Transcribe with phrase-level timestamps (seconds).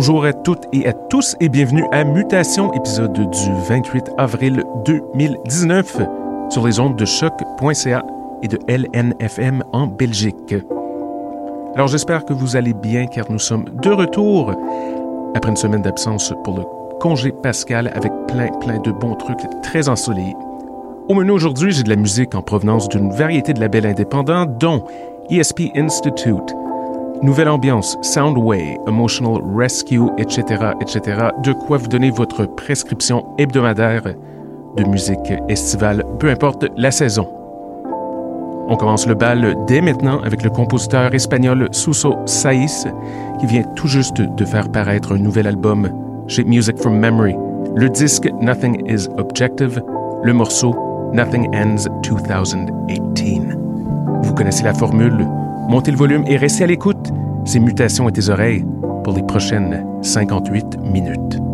[0.00, 5.96] Bonjour à toutes et à tous et bienvenue à Mutation, épisode du 28 avril 2019
[6.50, 8.04] sur les ondes de choc.ca
[8.44, 10.54] et de LNFM en Belgique.
[11.74, 14.54] Alors j'espère que vous allez bien car nous sommes de retour
[15.34, 16.62] après une semaine d'absence pour le
[17.00, 20.36] congé pascal avec plein plein de bons trucs très ensoleillés.
[21.08, 24.84] Au menu aujourd'hui, j'ai de la musique en provenance d'une variété de labels indépendants dont
[25.28, 26.54] ESP Institute,
[27.22, 30.42] Nouvelle ambiance, Soundway, Emotional Rescue, etc.,
[30.80, 31.30] etc.
[31.42, 34.14] De quoi vous donner votre prescription hebdomadaire
[34.76, 37.28] de musique estivale, peu importe la saison.
[38.68, 42.86] On commence le bal dès maintenant avec le compositeur espagnol Suso Saiz,
[43.40, 45.90] qui vient tout juste de faire paraître un nouvel album
[46.28, 47.34] chez Music from Memory.
[47.74, 49.82] Le disque Nothing is Objective,
[50.22, 50.76] le morceau
[51.12, 53.42] Nothing Ends 2018.
[54.22, 55.26] Vous connaissez la formule?
[55.68, 57.12] Montez le volume et restez à l'écoute.
[57.44, 58.64] Ces mutations à tes oreilles
[59.04, 61.47] pour les prochaines 58 minutes.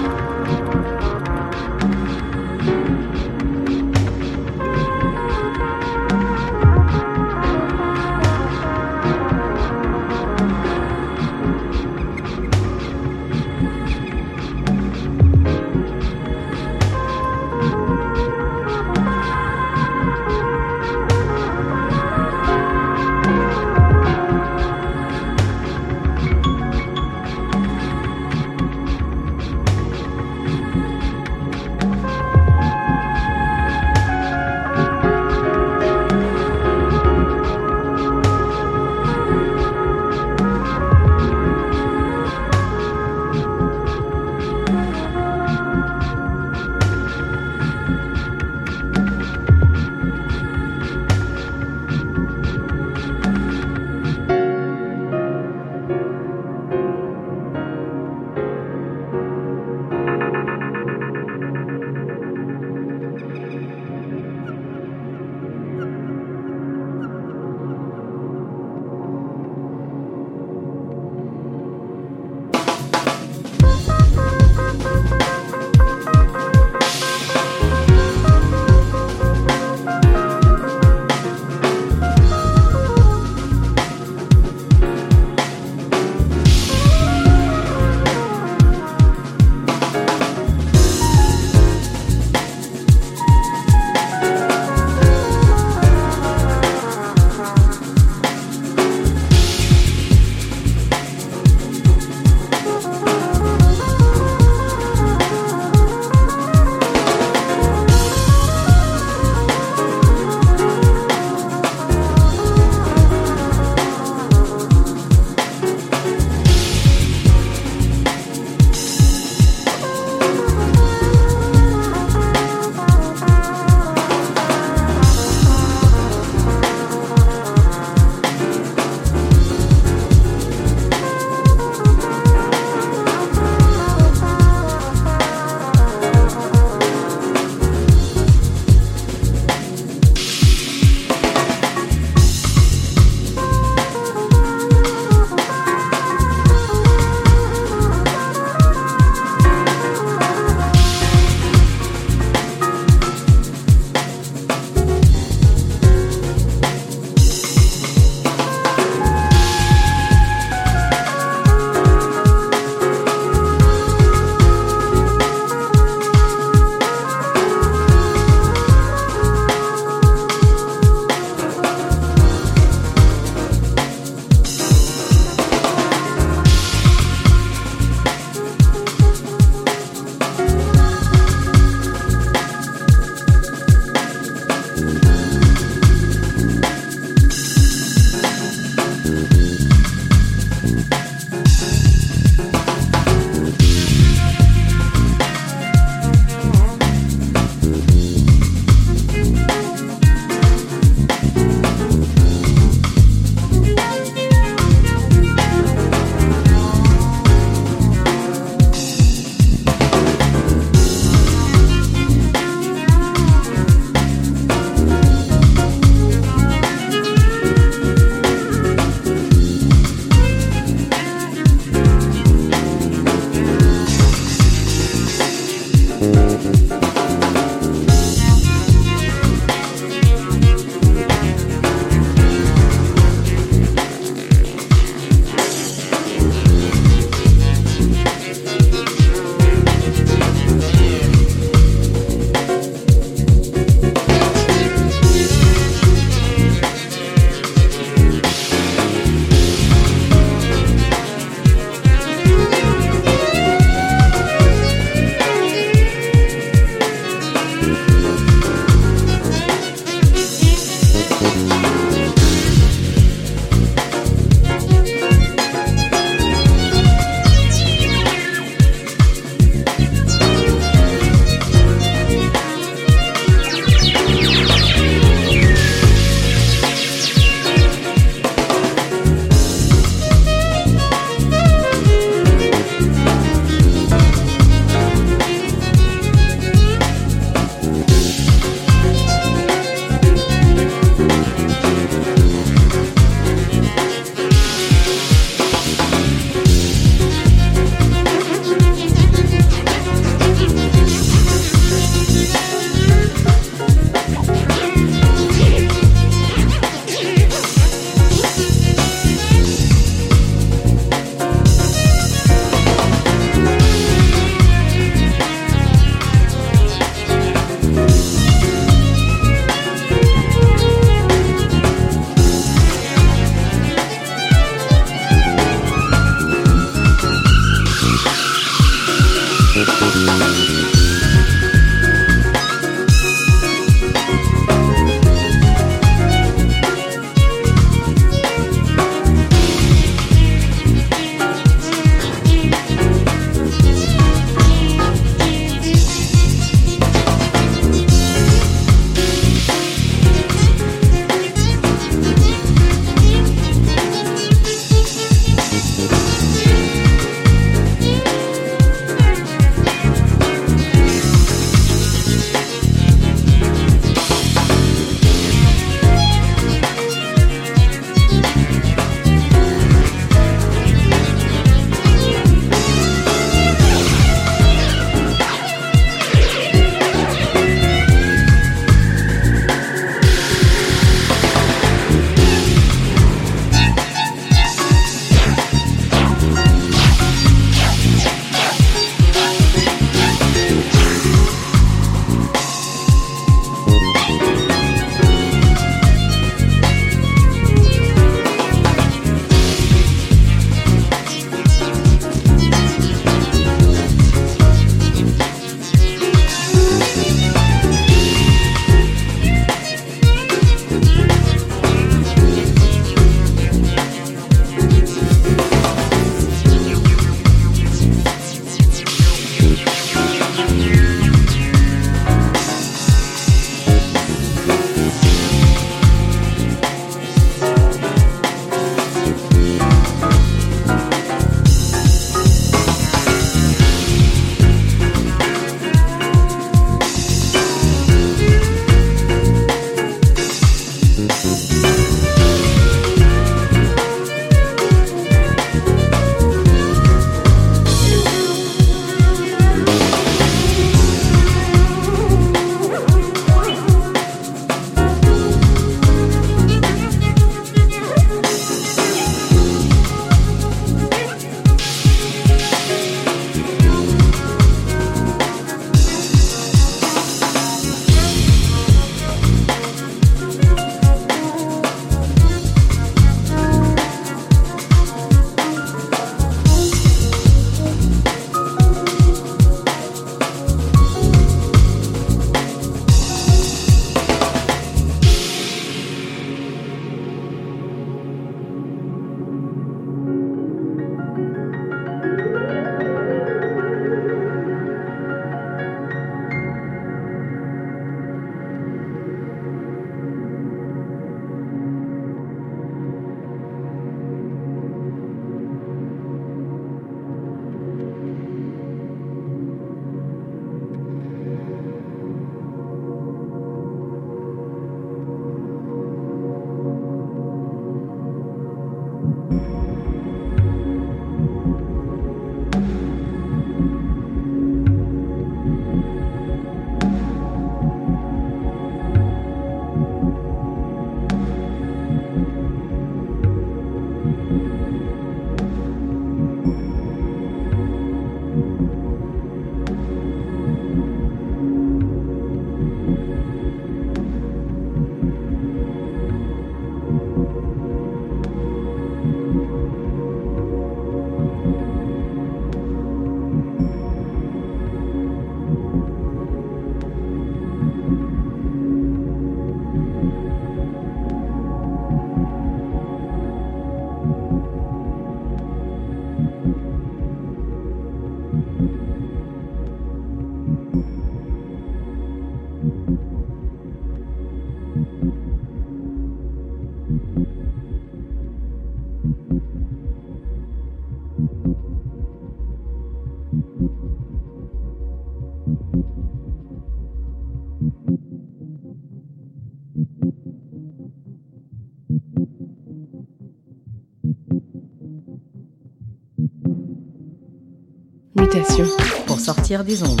[598.36, 598.66] Mutation.
[599.06, 600.00] Pour sortir des ondes.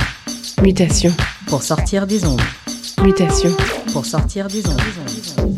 [0.60, 1.10] Mutation.
[1.46, 2.42] Pour sortir des ondes.
[3.02, 3.50] Mutation.
[3.94, 5.55] Pour sortir des ondes.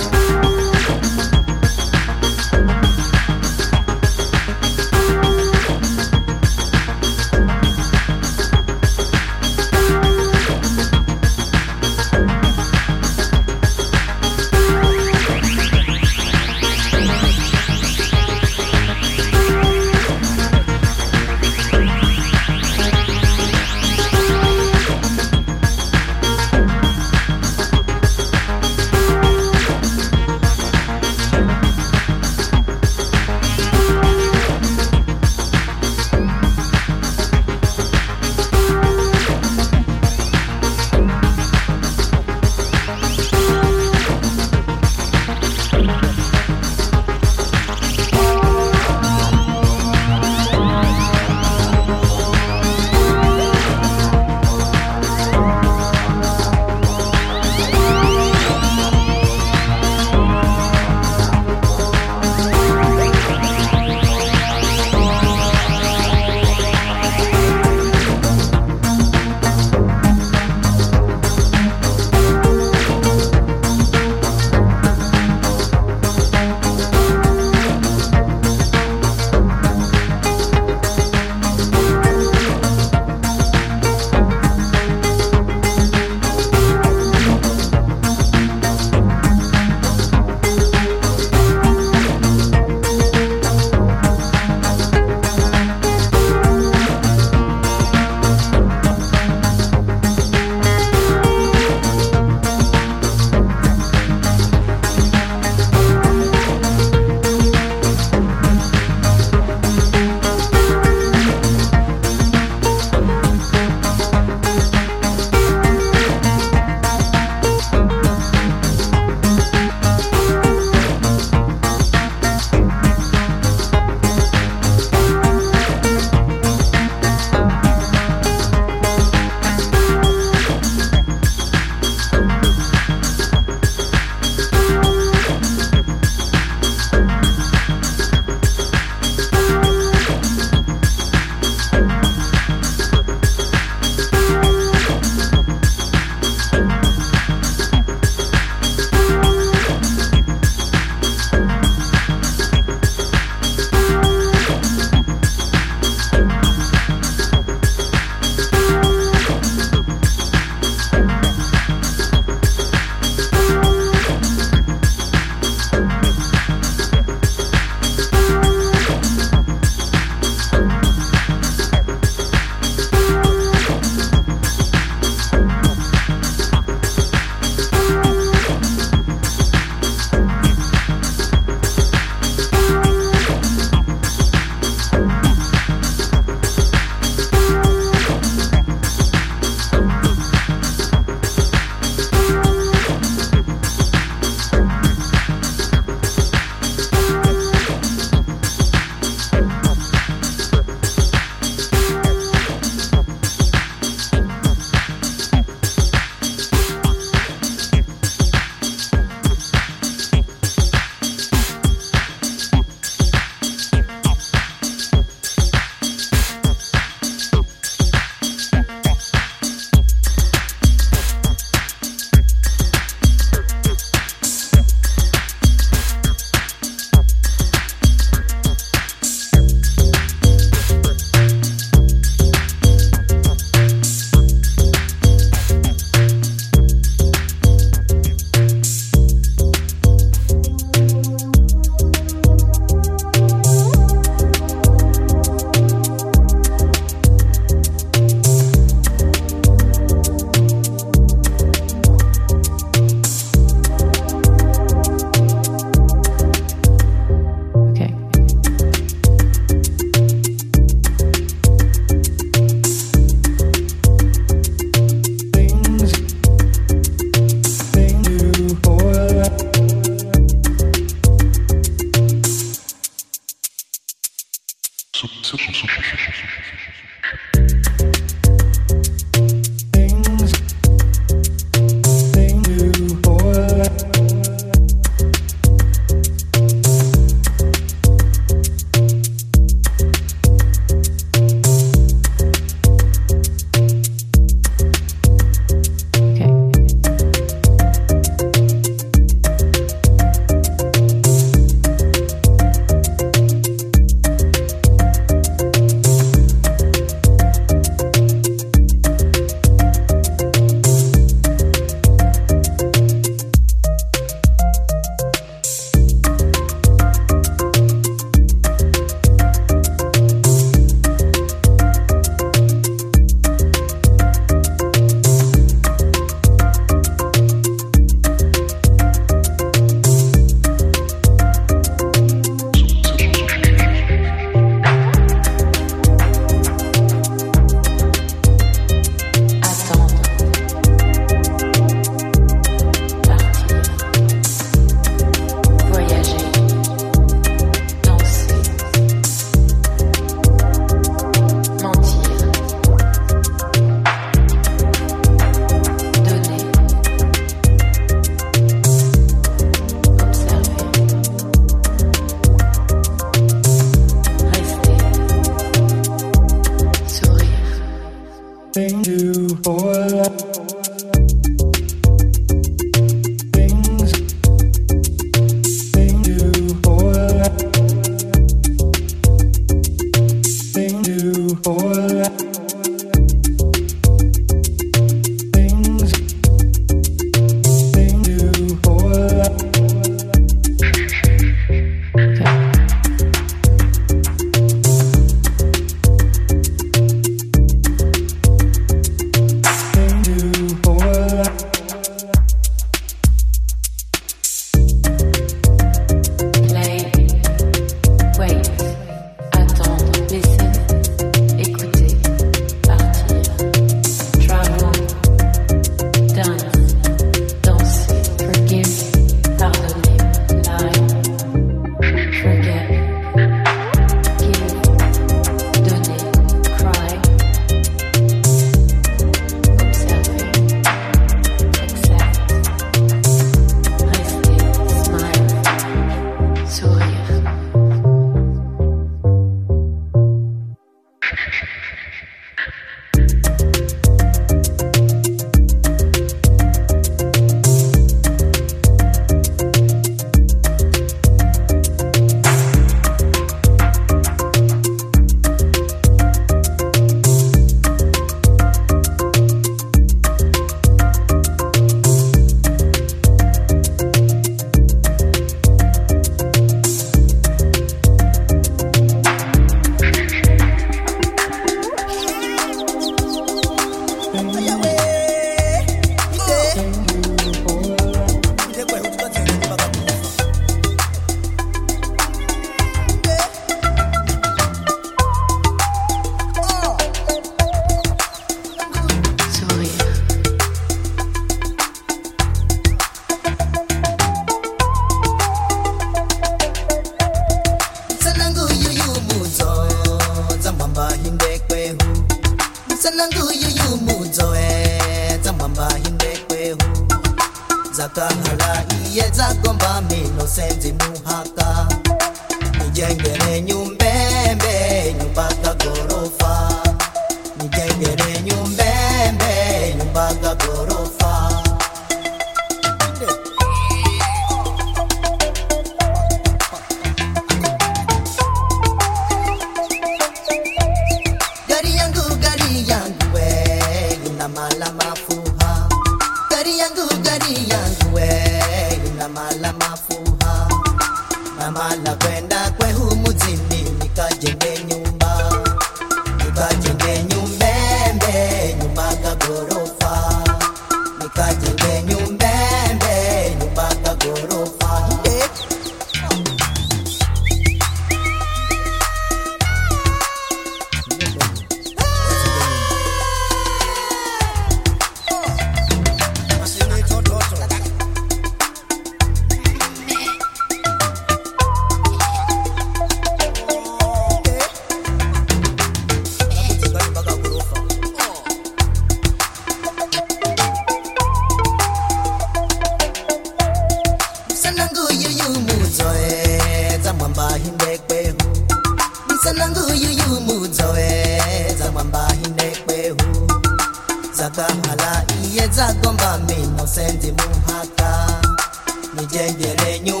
[599.01, 600.00] mi jẹjẹrẹ yún.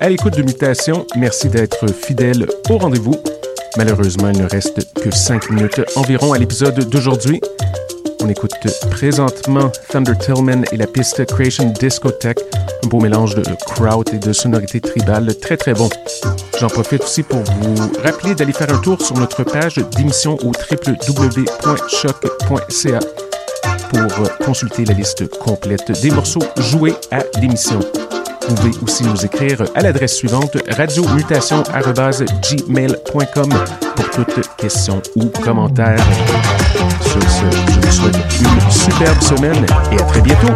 [0.00, 3.14] À l'écoute de Mutation, merci d'être fidèle au rendez-vous.
[3.76, 7.40] Malheureusement, il ne reste que 5 minutes environ à l'épisode d'aujourd'hui.
[8.20, 8.52] On écoute
[8.90, 12.40] présentement Thunder Tillman et la piste Creation Discotheque,
[12.84, 15.88] un beau mélange de crowd et de sonorités tribales très très bon.
[16.58, 20.52] J'en profite aussi pour vous rappeler d'aller faire un tour sur notre page d'émission au
[20.70, 21.48] www.choc.ca
[23.90, 27.80] pour consulter la liste complète des morceaux joués à l'émission.
[28.48, 33.50] Vous pouvez aussi nous écrire à l'adresse suivante radiomutation.gmail.com
[33.94, 35.98] pour toute question ou commentaire.
[37.02, 40.54] Sur ce, je vous souhaite une superbe semaine et à très bientôt.